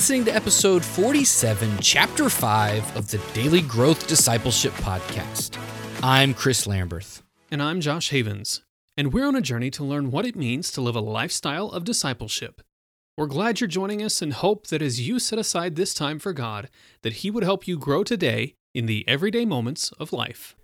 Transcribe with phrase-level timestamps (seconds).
[0.00, 5.58] listening to episode 47, chapter 5 of the Daily Growth Discipleship Podcast.
[6.02, 7.20] I'm Chris Lamberth.
[7.50, 8.62] And I'm Josh Havens.
[8.96, 11.84] And we're on a journey to learn what it means to live a lifestyle of
[11.84, 12.62] discipleship.
[13.18, 16.32] We're glad you're joining us and hope that as you set aside this time for
[16.32, 16.70] God,
[17.02, 20.56] that He would help you grow today in the everyday moments of life.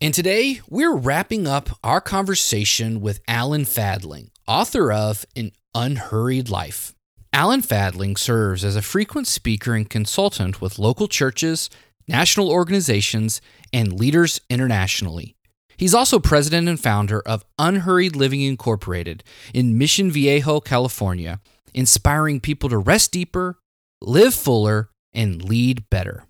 [0.00, 6.92] And today, we're wrapping up our conversation with Alan Fadling, author of An Unhurried Life.
[7.32, 11.70] Alan Fadling serves as a frequent speaker and consultant with local churches,
[12.08, 13.40] national organizations,
[13.72, 15.36] and leaders internationally.
[15.76, 19.22] He's also president and founder of Unhurried Living Incorporated
[19.54, 21.40] in Mission Viejo, California,
[21.72, 23.60] inspiring people to rest deeper,
[24.02, 26.24] live fuller, and lead better.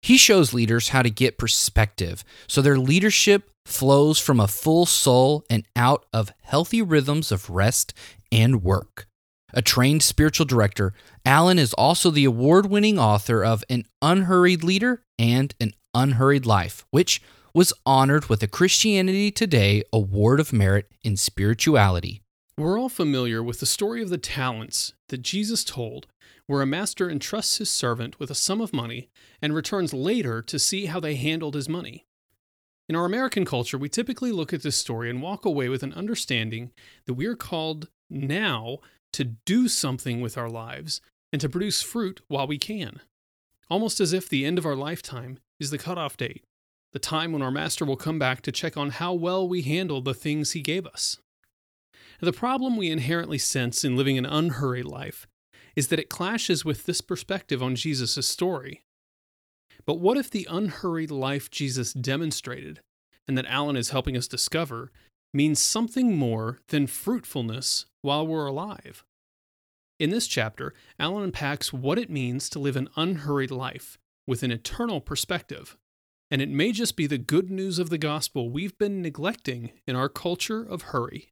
[0.00, 5.44] He shows leaders how to get perspective so their leadership flows from a full soul
[5.50, 7.92] and out of healthy rhythms of rest
[8.30, 9.08] and work.
[9.56, 10.92] A trained spiritual director,
[11.24, 16.84] Alan is also the award winning author of An Unhurried Leader and An Unhurried Life,
[16.90, 17.22] which
[17.54, 22.20] was honored with a Christianity Today Award of Merit in Spirituality.
[22.58, 26.08] We're all familiar with the story of the talents that Jesus told,
[26.48, 29.08] where a master entrusts his servant with a sum of money
[29.40, 32.06] and returns later to see how they handled his money.
[32.88, 35.92] In our American culture, we typically look at this story and walk away with an
[35.92, 36.72] understanding
[37.06, 38.78] that we are called now
[39.14, 41.00] to do something with our lives
[41.32, 43.00] and to produce fruit while we can.
[43.70, 46.44] Almost as if the end of our lifetime is the cutoff date,
[46.92, 50.04] the time when our master will come back to check on how well we handled
[50.04, 51.18] the things he gave us.
[52.20, 55.26] The problem we inherently sense in living an unhurried life
[55.74, 58.82] is that it clashes with this perspective on Jesus' story.
[59.86, 62.80] But what if the unhurried life Jesus demonstrated,
[63.26, 64.92] and that Alan is helping us discover,
[65.32, 69.04] means something more than fruitfulness while we're alive.
[69.98, 74.50] In this chapter, Alan unpacks what it means to live an unhurried life with an
[74.50, 75.76] eternal perspective.
[76.30, 79.94] And it may just be the good news of the gospel we've been neglecting in
[79.94, 81.30] our culture of hurry.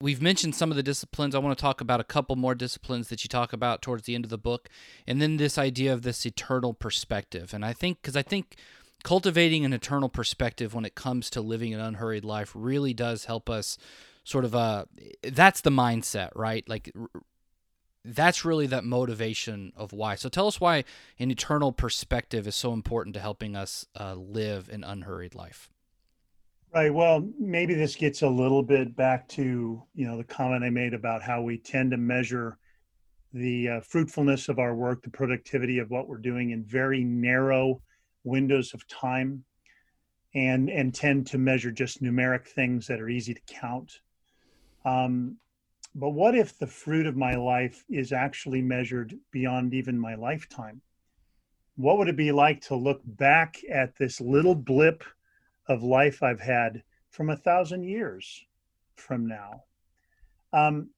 [0.00, 1.34] We've mentioned some of the disciplines.
[1.34, 4.14] I want to talk about a couple more disciplines that you talk about towards the
[4.14, 4.70] end of the book.
[5.06, 7.52] And then this idea of this eternal perspective.
[7.52, 8.56] And I think, because I think
[9.02, 13.50] cultivating an eternal perspective when it comes to living an unhurried life really does help
[13.50, 13.76] us
[14.24, 14.84] sort of uh
[15.22, 16.92] that's the mindset right like
[18.04, 20.14] that's really that motivation of why.
[20.14, 20.84] So tell us why
[21.18, 25.70] an eternal perspective is so important to helping us uh, live an unhurried life.
[26.72, 26.94] Right.
[26.94, 30.94] Well maybe this gets a little bit back to you know the comment i made
[30.94, 32.58] about how we tend to measure
[33.32, 37.82] the uh, fruitfulness of our work the productivity of what we're doing in very narrow
[38.22, 39.44] windows of time
[40.34, 44.00] and and tend to measure just numeric things that are easy to count.
[44.84, 45.36] Um,
[45.94, 50.80] but what if the fruit of my life is actually measured beyond even my lifetime
[51.76, 55.02] what would it be like to look back at this little blip
[55.68, 58.44] of life i've had from a thousand years
[58.94, 59.62] from now
[60.52, 60.90] um,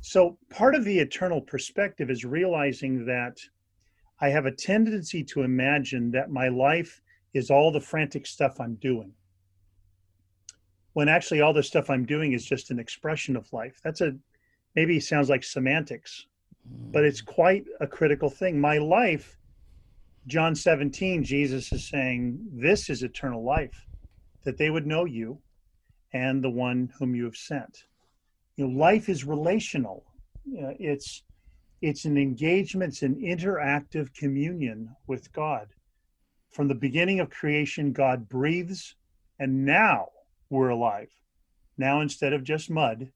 [0.00, 3.38] so part of the eternal perspective is realizing that
[4.20, 7.00] I have a tendency to imagine that my life
[7.34, 9.12] is all the frantic stuff I'm doing.
[10.92, 13.80] When actually all the stuff I'm doing is just an expression of life.
[13.84, 14.16] That's a
[14.78, 16.26] maybe sounds like semantics,
[16.92, 18.60] but it's quite a critical thing.
[18.60, 19.36] My life,
[20.28, 23.88] John 17, Jesus is saying, This is eternal life,
[24.44, 25.40] that they would know you
[26.12, 27.86] and the one whom you have sent.
[28.54, 30.04] You know, life is relational.
[30.46, 31.24] Uh, it's
[31.82, 35.66] it's an engagement, it's an interactive communion with God.
[36.52, 38.94] From the beginning of creation, God breathes,
[39.40, 40.06] and now
[40.50, 41.10] we're alive.
[41.76, 43.10] Now, instead of just mud,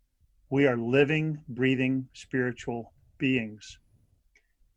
[0.53, 3.79] we are living, breathing spiritual beings.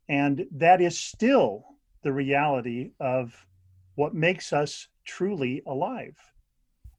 [0.08, 1.66] And that is still
[2.02, 3.46] the reality of
[3.94, 6.16] what makes us truly alive.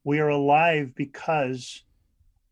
[0.03, 1.85] We are alive because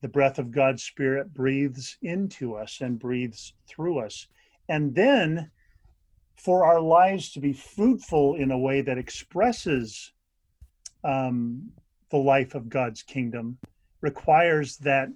[0.01, 4.25] the breath of God's Spirit breathes into us and breathes through us.
[4.67, 5.51] And then
[6.37, 10.11] for our lives to be fruitful in a way that expresses
[11.03, 11.69] um,
[12.09, 13.59] the life of God's kingdom
[14.01, 15.09] requires that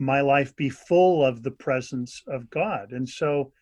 [0.00, 2.92] my life be full of the presence of God.
[2.92, 3.52] And so,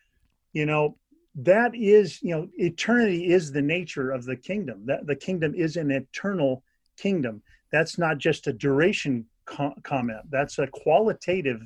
[0.53, 0.97] you know,
[1.35, 4.85] that is, you know, eternity is the nature of the kingdom.
[4.85, 6.63] That the kingdom is an eternal
[6.97, 7.41] kingdom.
[7.71, 10.21] That's not just a duration co- comment.
[10.29, 11.61] That's a qualitative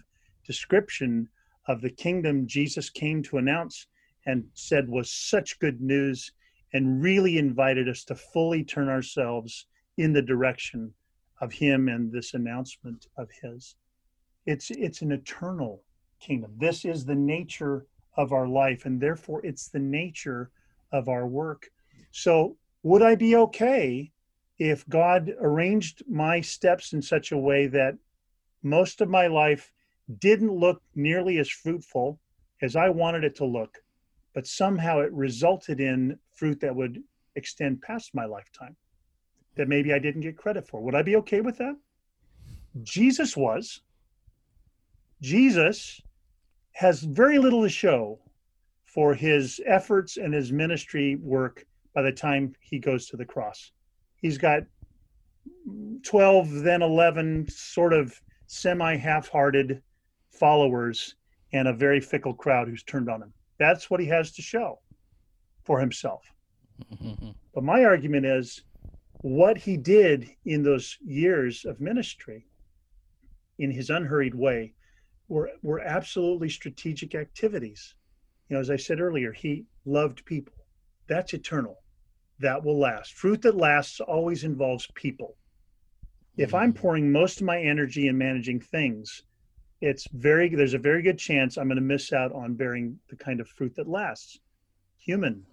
[0.46, 1.30] description
[1.68, 3.88] of the kingdom Jesus came to announce
[4.26, 6.32] and said was such good news
[6.74, 9.68] and really invited us to fully turn ourselves
[9.98, 10.94] in the direction
[11.42, 13.76] of him and this announcement of his
[14.46, 15.82] it's it's an eternal
[16.20, 17.86] kingdom this is the nature
[18.16, 20.52] of our life, and therefore it's the nature
[20.92, 21.70] of our work.
[22.12, 24.12] So, would I be okay
[24.60, 27.98] if God arranged my steps in such a way that
[28.62, 29.72] most of my life
[30.20, 32.20] didn't look nearly as fruitful
[32.62, 33.80] as I wanted it to look,
[34.34, 37.02] but somehow it resulted in fruit that would
[37.36, 38.76] extend past my lifetime
[39.56, 40.82] that maybe I didn't get credit for?
[40.82, 41.76] Would I be okay with that?
[42.84, 43.82] Jesus was.
[45.24, 46.02] Jesus
[46.74, 48.20] has very little to show
[48.84, 51.66] for his efforts and his ministry work
[51.96, 53.72] by the time he goes to the cross.
[54.18, 54.64] He's got
[56.04, 59.82] 12, then 11 sort of semi half hearted
[60.30, 61.16] followers
[61.54, 63.32] and a very fickle crowd who's turned on him.
[63.58, 64.80] That's what he has to show
[65.64, 66.24] for himself.
[67.56, 68.64] But my argument is
[69.22, 72.48] what he did in those years of ministry
[73.60, 74.74] in his unhurried way
[75.28, 77.96] were, were absolutely strategic activities.
[78.50, 80.54] You know, as I said earlier, he loved people.
[81.08, 81.78] That's eternal.
[82.40, 83.14] That will last.
[83.14, 85.36] Fruit that lasts always involves people.
[86.38, 86.76] If I'm mm.
[86.76, 89.24] pouring most of my energy in managing things,
[89.82, 93.18] it's very there's a very good chance I'm going to miss out on bearing the
[93.18, 94.40] kind of fruit that lasts,
[94.98, 95.46] human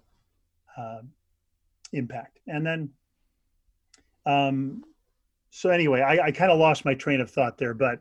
[0.77, 1.01] uh,
[1.91, 2.39] impact.
[2.47, 2.89] And then,
[4.25, 4.83] um,
[5.49, 7.99] so anyway, I, I kind of lost my train of thought there, but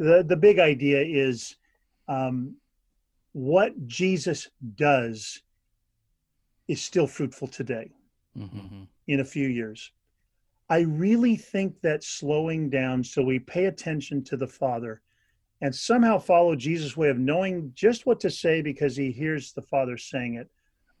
[0.00, 1.56] the the big idea is
[2.08, 2.56] um,
[3.32, 5.42] what Jesus does
[6.68, 7.90] is still fruitful today
[8.36, 8.84] mm-hmm.
[9.06, 9.92] in a few years.
[10.70, 15.02] I really think that slowing down so we pay attention to the Father
[15.60, 19.62] and somehow follow Jesus' way of knowing just what to say because he hears the
[19.62, 20.48] Father saying it,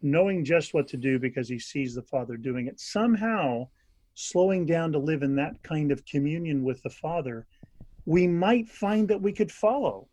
[0.02, 3.66] knowing just what to do because he sees the Father doing it, somehow
[4.14, 7.46] slowing down to live in that kind of communion with the Father,
[8.04, 10.08] we might find that we could follow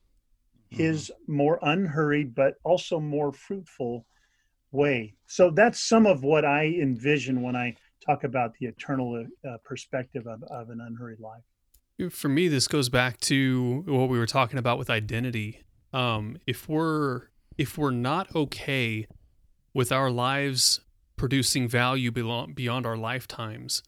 [0.70, 1.36] his mm-hmm.
[1.36, 4.06] more unhurried but also more fruitful
[4.72, 5.16] way.
[5.28, 7.76] So that's some of what I envision when I
[8.06, 12.14] talk about the eternal uh, perspective of, of an unhurried life.
[12.14, 15.64] For me, this goes back to what we were talking about with identity.
[15.94, 17.24] Um, if we're
[17.58, 19.08] if we're not okay
[19.74, 20.82] with our lives
[21.16, 23.82] producing value beyond beyond our lifetimes,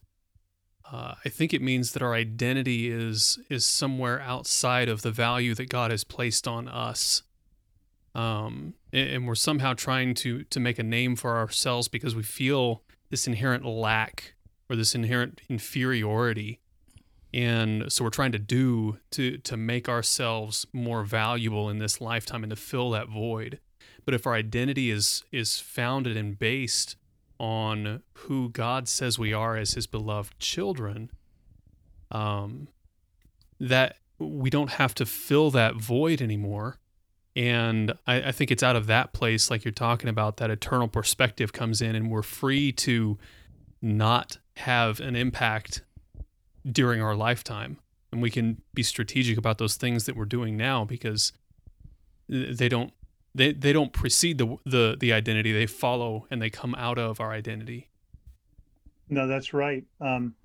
[0.91, 5.53] uh, I think it means that our identity is is somewhere outside of the value
[5.55, 7.21] that God has placed on us,
[8.15, 12.23] um, and, and we're somehow trying to to make a name for ourselves because we
[12.23, 12.81] feel
[13.11, 14.33] this inherent lack
[14.67, 16.59] or this inherent inferiority,
[17.33, 22.43] and so we're trying to do to to make ourselves more valuable in this lifetime
[22.43, 23.59] and to fill that void.
[24.05, 26.95] But if our identity is is founded and based
[27.39, 31.09] on who God says we are as his beloved children,
[32.11, 32.67] um,
[33.59, 36.77] that we don't have to fill that void anymore.
[37.35, 40.87] And I, I think it's out of that place, like you're talking about, that eternal
[40.87, 43.17] perspective comes in, and we're free to
[43.81, 45.83] not have an impact
[46.69, 47.77] during our lifetime.
[48.11, 51.31] And we can be strategic about those things that we're doing now because
[52.27, 52.91] they don't
[53.35, 55.51] they they don't precede the the the identity.
[55.51, 57.89] They follow and they come out of our identity.
[59.09, 59.83] No that's right.
[60.01, 60.35] Um,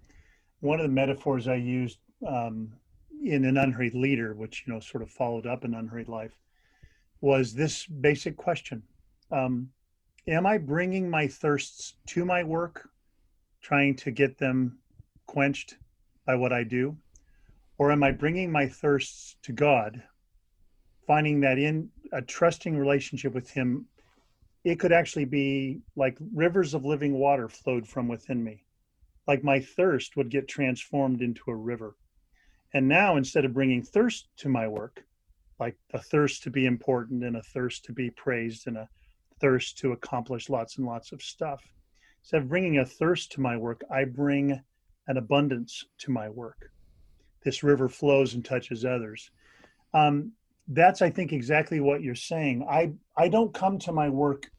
[0.60, 2.72] one of the metaphors i used um,
[3.22, 6.36] in an unhurried leader which you know sort of followed up an unhurried life
[7.20, 8.82] was this basic question.
[9.30, 9.70] Um,
[10.28, 12.88] am i bringing my thirsts to my work
[13.62, 14.78] trying to get them
[15.26, 15.76] quenched
[16.26, 16.96] by what i do?
[17.78, 20.02] Or am i bringing my thirsts to god
[21.06, 23.86] finding that in a trusting relationship with him
[24.64, 28.64] it could actually be like rivers of living water flowed from within me.
[29.28, 31.96] Like my thirst would get transformed into a river.
[32.72, 35.04] And now instead of bringing thirst to my work
[35.60, 38.88] like a thirst to be important and a thirst to be praised and a
[39.40, 41.62] thirst to accomplish lots and lots of stuff
[42.22, 44.60] instead of bringing a thirst to my work i bring
[45.06, 46.70] an abundance to my work.
[47.44, 49.30] This river flows and touches others.
[49.92, 50.32] Um,
[50.68, 52.66] that's i think exactly what you're saying.
[52.68, 54.50] I i don't come to my work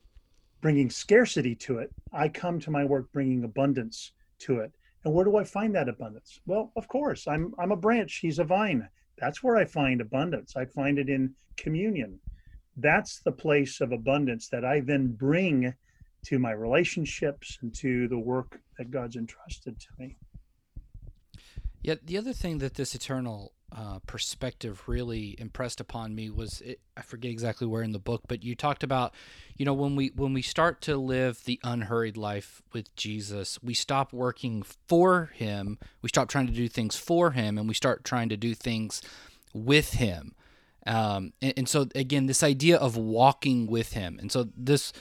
[0.61, 1.91] bringing scarcity to it.
[2.13, 4.71] I come to my work bringing abundance to it.
[5.03, 6.39] And where do i find that abundance?
[6.45, 8.19] Well of course i'm i'm a branch.
[8.21, 8.87] He's a vine.
[9.17, 10.55] That's where i find abundance.
[10.55, 12.19] I find it in communion.
[12.77, 15.73] That's the place of abundance that i then bring
[16.27, 20.17] to my relationships and to the work that god's entrusted to me.
[21.81, 26.79] Yet the other thing that this eternal uh, perspective really impressed upon me was it,
[26.95, 29.13] I forget exactly where in the book, but you talked about,
[29.57, 33.73] you know, when we when we start to live the unhurried life with Jesus, we
[33.73, 38.03] stop working for Him, we stop trying to do things for Him, and we start
[38.03, 39.01] trying to do things
[39.53, 40.35] with Him.
[40.87, 44.93] Um, and, and so again, this idea of walking with Him, and so this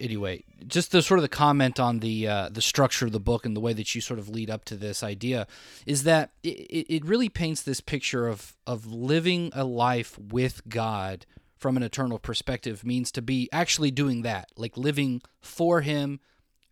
[0.00, 3.44] anyway, just the sort of the comment on the uh, the structure of the book
[3.46, 5.46] and the way that you sort of lead up to this idea
[5.86, 11.26] is that it, it really paints this picture of of living a life with God
[11.58, 16.20] from an eternal perspective means to be actually doing that, like living for Him,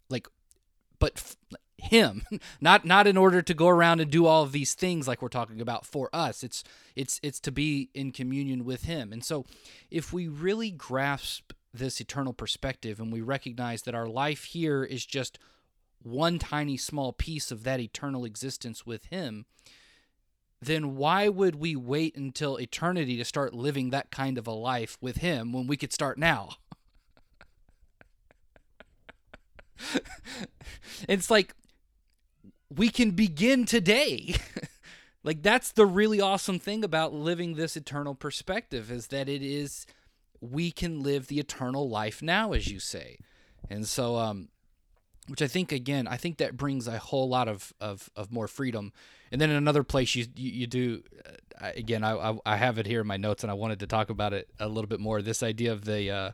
[0.08, 0.28] like,
[0.98, 1.36] but f-
[1.76, 2.22] Him,
[2.60, 5.28] not not in order to go around and do all of these things like we're
[5.28, 6.42] talking about for us.
[6.44, 6.62] It's
[6.94, 9.44] it's it's to be in communion with Him, and so
[9.90, 15.06] if we really grasp this eternal perspective and we recognize that our life here is
[15.06, 15.38] just
[16.02, 19.46] one tiny small piece of that eternal existence with Him,
[20.60, 24.96] then why would we wait until eternity to start living that kind of a life
[25.00, 26.50] with Him when we could start now?
[31.08, 31.54] it's like
[32.74, 34.36] we can begin today.
[35.24, 39.86] like that's the really awesome thing about living this eternal perspective is that it is
[40.40, 43.18] we can live the eternal life now as you say.
[43.68, 44.48] And so um
[45.28, 48.48] which I think again, I think that brings a whole lot of of, of more
[48.48, 48.92] freedom.
[49.32, 51.02] And then in another place, you you, you do
[51.60, 52.04] uh, again.
[52.04, 54.48] I, I have it here in my notes, and I wanted to talk about it
[54.60, 55.20] a little bit more.
[55.20, 56.30] This idea of the uh,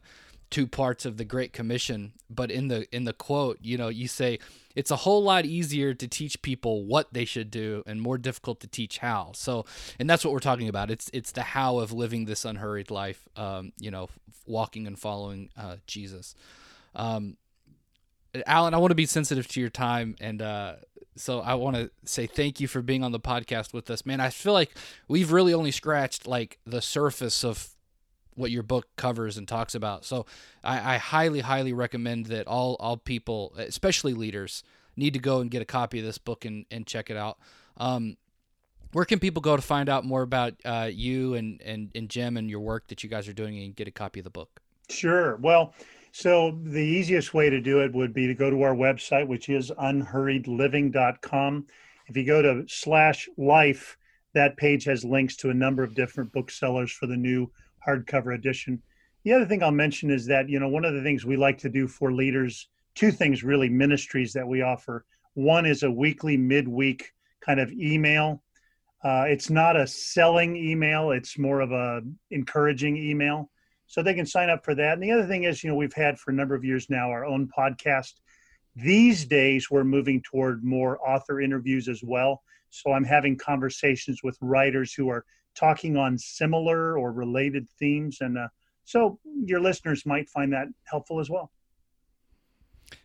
[0.51, 4.09] two parts of the Great Commission, but in the in the quote, you know, you
[4.09, 4.39] say
[4.75, 8.61] it's a whole lot easier to teach people what they should do and more difficult
[8.61, 9.33] to teach how.
[9.35, 9.65] So,
[9.99, 10.91] and that's what we're talking about.
[10.91, 13.29] It's it's the how of living this unhurried life.
[13.37, 14.09] Um, you know,
[14.47, 16.35] walking and following uh, Jesus.
[16.95, 17.37] Um,
[18.47, 20.77] Alan, I want to be sensitive to your time, and uh,
[21.17, 24.21] so I want to say thank you for being on the podcast with us, man.
[24.21, 24.71] I feel like
[25.09, 27.69] we've really only scratched like the surface of
[28.35, 30.05] what your book covers and talks about.
[30.05, 30.27] So
[30.65, 34.65] I, I highly, highly recommend that all all people, especially leaders,
[34.97, 37.39] need to go and get a copy of this book and, and check it out.
[37.77, 38.17] Um,
[38.93, 42.37] where can people go to find out more about uh, you and, and, and Gem
[42.37, 44.61] and your work that you guys are doing and get a copy of the book?
[44.91, 45.37] Sure.
[45.37, 45.75] Well,
[46.13, 49.49] so the easiest way to do it would be to go to our website, which
[49.49, 51.67] is unhurriedliving.com.
[52.09, 53.97] If you go to slash life,
[54.35, 57.51] that page has links to a number of different booksellers for the new
[57.87, 58.83] hardcover edition.
[59.25, 61.59] The other thing I'll mention is that, you know, one of the things we like
[61.59, 65.05] to do for leaders, two things really, ministries that we offer.
[65.35, 68.43] One is a weekly, midweek kind of email.
[69.05, 73.51] Uh, it's not a selling email, it's more of a encouraging email
[73.93, 74.95] so they can sign up for that.
[74.95, 77.11] And the other thing is, you know, we've had for a number of years now
[77.11, 78.15] our own podcast.
[78.75, 82.43] These days, we're moving toward more author interviews as well.
[82.71, 88.19] So I'm having conversations with writers who are talking on similar or related themes.
[88.21, 88.49] And uh,
[88.85, 91.51] so your listeners might find that helpful as well.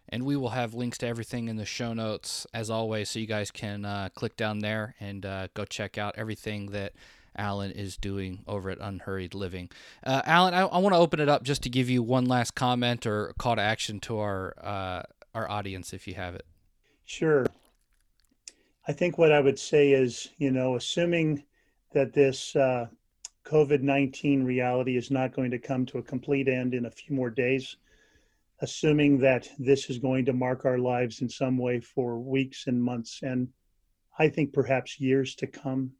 [0.09, 3.27] And we will have links to everything in the show notes as always, so you
[3.27, 6.93] guys can uh, click down there and uh, go check out everything that
[7.35, 9.69] Alan is doing over at Unhurried Living.
[10.03, 12.55] Uh, Alan, I, I want to open it up just to give you one last
[12.55, 15.03] comment or call to action to our uh,
[15.35, 16.45] our audience, if you have it.
[17.05, 17.45] Sure.
[18.87, 21.43] I think what I would say is, you know, assuming
[21.93, 22.87] that this uh,
[23.45, 27.15] COVID 19 reality is not going to come to a complete end in a few
[27.15, 27.77] more days,
[28.61, 32.81] assuming that this is going to mark our lives in some way for weeks and
[32.81, 33.47] months, and
[34.19, 35.91] I think perhaps years to come,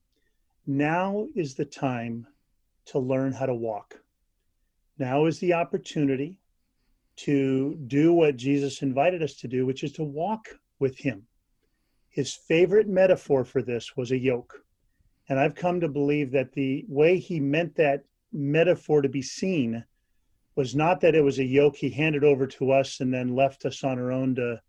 [0.65, 2.27] now is the time
[2.88, 4.01] to learn how to walk.
[4.98, 6.38] Now is the opportunity
[7.17, 10.48] to do what Jesus invited us to do, which is to walk
[10.79, 11.27] with Him.
[12.10, 14.63] His favorite metaphor for this was a yoke.
[15.29, 19.84] And I've come to believe that the way he meant that metaphor to be seen
[20.55, 23.65] was not that it was a yoke he handed over to us and then left
[23.65, 24.62] us on our own to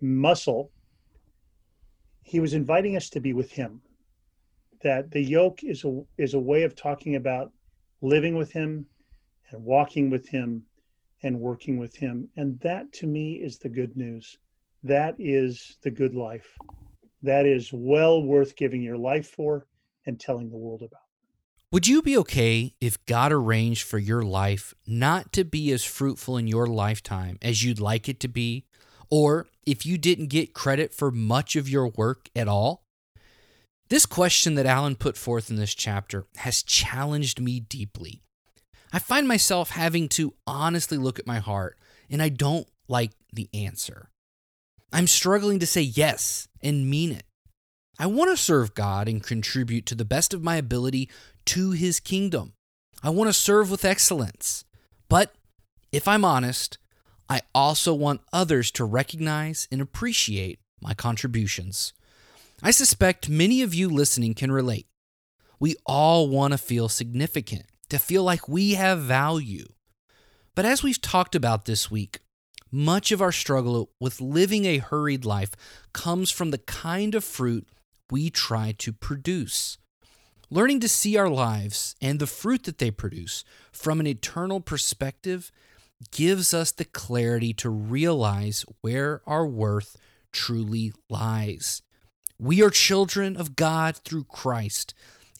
[0.00, 0.72] muscle.
[2.22, 3.82] He was inviting us to be with him
[4.82, 7.52] that the yoke is a is a way of talking about
[8.00, 8.86] living with him
[9.50, 10.62] and walking with him
[11.22, 12.28] and working with him.
[12.36, 14.38] And that to me is the good news.
[14.82, 16.56] That is the good life.
[17.22, 19.66] That is well worth giving your life for
[20.06, 21.00] and telling the world about
[21.72, 26.36] would you be okay if God arranged for your life not to be as fruitful
[26.36, 28.66] in your lifetime as you'd like it to be?
[29.08, 32.82] Or if you didn't get credit for much of your work at all?
[33.88, 38.24] This question that Alan put forth in this chapter has challenged me deeply.
[38.92, 41.78] I find myself having to honestly look at my heart,
[42.10, 44.10] and I don't like the answer.
[44.92, 47.22] I'm struggling to say yes and mean it.
[48.00, 51.10] I want to serve God and contribute to the best of my ability
[51.44, 52.54] to His kingdom.
[53.02, 54.64] I want to serve with excellence.
[55.10, 55.34] But
[55.92, 56.78] if I'm honest,
[57.28, 61.92] I also want others to recognize and appreciate my contributions.
[62.62, 64.86] I suspect many of you listening can relate.
[65.58, 69.66] We all want to feel significant, to feel like we have value.
[70.54, 72.20] But as we've talked about this week,
[72.72, 75.50] much of our struggle with living a hurried life
[75.92, 77.68] comes from the kind of fruit
[78.10, 79.78] we try to produce.
[80.50, 85.52] Learning to see our lives and the fruit that they produce from an eternal perspective
[86.10, 89.96] gives us the clarity to realize where our worth
[90.32, 91.82] truly lies.
[92.38, 94.94] We are children of God through Christ,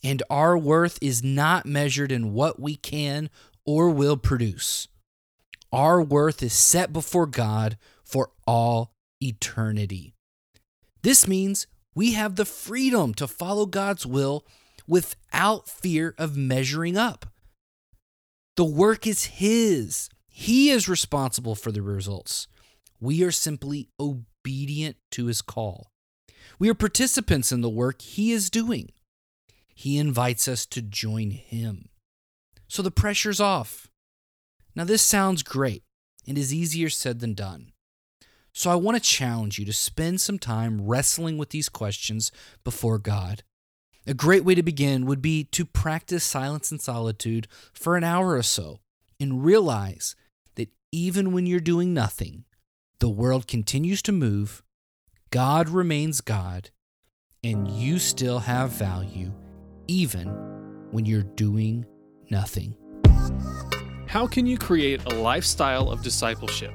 [0.05, 3.31] and our worth is not measured in what we can
[3.65, 4.87] or will produce.
[5.73, 10.15] Our worth is set before God for all eternity.
[11.03, 14.47] This means we have the freedom to follow God's will
[14.87, 17.27] without fear of measuring up.
[18.57, 22.47] The work is His, He is responsible for the results.
[23.01, 25.91] We are simply obedient to His call.
[26.59, 28.91] We are participants in the work He is doing.
[29.75, 31.89] He invites us to join Him.
[32.69, 33.89] So the pressure's off.
[34.75, 35.83] Now, this sounds great
[36.29, 37.70] and is easier said than done.
[38.61, 42.31] So I want to challenge you to spend some time wrestling with these questions
[42.63, 43.43] before God.
[44.07, 48.35] A great way to begin would be to practice silence and solitude for an hour
[48.35, 48.81] or so
[49.19, 50.15] and realize
[50.57, 52.45] that even when you're doing nothing,
[52.99, 54.63] the world continues to move,
[55.31, 56.69] God remains God,
[57.43, 59.33] and you still have value
[59.89, 60.29] even
[60.91, 61.87] when you're doing
[62.29, 62.77] nothing.
[64.07, 66.75] How can you create a lifestyle of discipleship?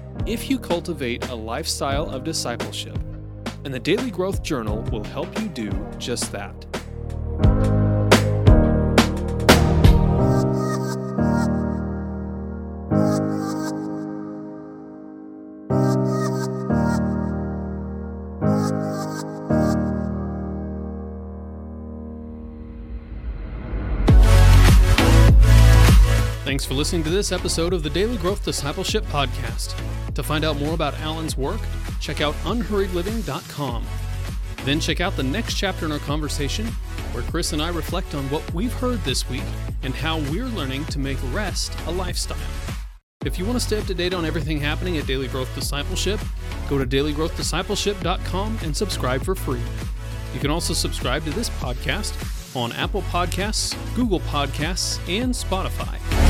[0.27, 2.97] if you cultivate a lifestyle of discipleship,
[3.63, 7.70] and the Daily Growth Journal will help you do just that.
[26.71, 29.75] For listening to this episode of the Daily Growth Discipleship Podcast.
[30.13, 31.59] To find out more about Alan's work,
[31.99, 33.85] check out unhurriedliving.com.
[34.63, 36.67] Then check out the next chapter in our conversation,
[37.11, 39.43] where Chris and I reflect on what we've heard this week
[39.83, 42.37] and how we're learning to make rest a lifestyle.
[43.25, 46.21] If you want to stay up to date on everything happening at Daily Growth Discipleship,
[46.69, 49.61] go to dailygrowthdiscipleship.com and subscribe for free.
[50.33, 56.20] You can also subscribe to this podcast on Apple Podcasts, Google Podcasts, and Spotify.